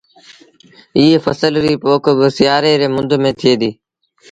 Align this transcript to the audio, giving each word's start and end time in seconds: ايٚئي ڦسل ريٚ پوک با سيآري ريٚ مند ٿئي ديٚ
ايٚئي 0.97 1.17
ڦسل 1.23 1.53
ريٚ 1.65 1.81
پوک 1.83 2.03
با 2.17 2.27
سيآري 2.37 2.73
ريٚ 2.81 2.93
مند 2.95 3.11
ٿئي 3.39 3.53
ديٚ 3.61 3.75